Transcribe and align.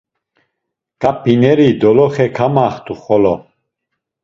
K̆ap̌ineri 1.01 1.69
doloxe 1.81 2.25
kamaxt̆u 2.35 2.93
xolo. 3.03 3.35